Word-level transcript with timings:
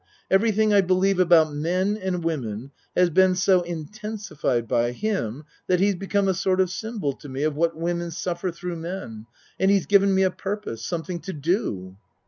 Everything 0.31 0.73
I 0.73 0.81
believe 0.81 1.19
about 1.19 1.53
men 1.53 1.95
and 1.95 2.23
women 2.23 2.71
has 2.95 3.11
been 3.11 3.35
so 3.35 3.61
intensi 3.61 4.35
fied 4.35 4.67
by 4.67 4.93
him 4.93 5.43
that 5.67 5.79
he 5.79 5.85
has 5.85 5.95
become 5.95 6.27
a 6.27 6.33
sort 6.33 6.59
of 6.59 6.71
symbol 6.71 7.13
to 7.13 7.29
me 7.29 7.43
of 7.43 7.55
what 7.55 7.75
women 7.77 8.09
suffer 8.09 8.49
through 8.49 8.77
men 8.77 9.27
and 9.59 9.69
he's 9.69 9.85
given 9.85 10.15
me 10.15 10.23
a 10.23 10.31
purpose 10.31 10.83
something 10.83 11.19
to 11.19 11.33
do. 11.33 11.97